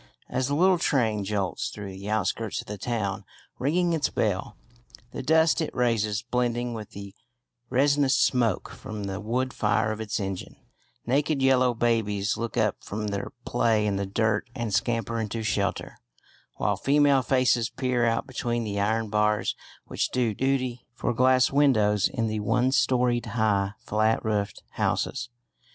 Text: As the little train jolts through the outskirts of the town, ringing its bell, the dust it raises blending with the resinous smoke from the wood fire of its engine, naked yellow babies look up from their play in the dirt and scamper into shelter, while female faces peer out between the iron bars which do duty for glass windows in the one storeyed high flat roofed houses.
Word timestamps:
As 0.29 0.47
the 0.47 0.55
little 0.55 0.79
train 0.79 1.23
jolts 1.23 1.69
through 1.69 1.91
the 1.91 2.09
outskirts 2.09 2.59
of 2.59 2.65
the 2.65 2.79
town, 2.79 3.23
ringing 3.59 3.93
its 3.93 4.09
bell, 4.09 4.57
the 5.11 5.21
dust 5.21 5.61
it 5.61 5.69
raises 5.75 6.23
blending 6.23 6.73
with 6.73 6.89
the 6.93 7.13
resinous 7.69 8.17
smoke 8.17 8.69
from 8.71 9.03
the 9.03 9.19
wood 9.19 9.53
fire 9.53 9.91
of 9.91 10.01
its 10.01 10.19
engine, 10.19 10.55
naked 11.05 11.39
yellow 11.43 11.75
babies 11.75 12.35
look 12.35 12.57
up 12.57 12.77
from 12.83 13.09
their 13.09 13.31
play 13.45 13.85
in 13.85 13.97
the 13.97 14.07
dirt 14.07 14.49
and 14.55 14.73
scamper 14.73 15.19
into 15.19 15.43
shelter, 15.43 15.99
while 16.55 16.75
female 16.77 17.21
faces 17.21 17.69
peer 17.69 18.03
out 18.03 18.25
between 18.25 18.63
the 18.63 18.79
iron 18.79 19.07
bars 19.11 19.55
which 19.85 20.09
do 20.09 20.33
duty 20.33 20.83
for 20.95 21.13
glass 21.13 21.51
windows 21.51 22.07
in 22.07 22.25
the 22.25 22.39
one 22.39 22.71
storeyed 22.71 23.27
high 23.27 23.73
flat 23.77 24.19
roofed 24.25 24.63
houses. 24.71 25.29